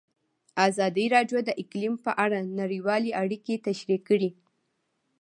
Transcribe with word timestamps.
ازادي 0.67 1.05
راډیو 1.15 1.39
د 1.45 1.49
اقلیم 1.61 1.95
په 2.05 2.11
اړه 2.23 2.37
نړیوالې 2.59 3.11
اړیکې 3.21 3.55
تشریح 3.67 3.99
کړي. 4.09 4.29